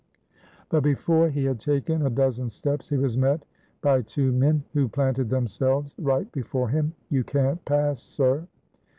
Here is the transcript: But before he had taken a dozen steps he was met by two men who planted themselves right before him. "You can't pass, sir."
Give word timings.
But 0.69 0.81
before 0.81 1.29
he 1.29 1.45
had 1.45 1.59
taken 1.59 2.03
a 2.03 2.09
dozen 2.09 2.49
steps 2.49 2.89
he 2.89 2.97
was 2.97 3.15
met 3.19 3.45
by 3.83 4.01
two 4.01 4.31
men 4.31 4.63
who 4.73 4.89
planted 4.89 5.29
themselves 5.29 5.93
right 5.99 6.31
before 6.31 6.69
him. 6.69 6.93
"You 7.11 7.23
can't 7.23 7.63
pass, 7.65 7.99
sir." 8.01 8.47